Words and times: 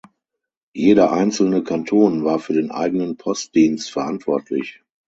Jeder 0.73 1.11
einzelne 1.11 1.63
Kanton 1.63 2.25
war 2.25 2.39
für 2.39 2.53
den 2.53 2.71
eigenen 2.71 3.17
Postdienst 3.17 3.91
verantwortlich. 3.91 4.81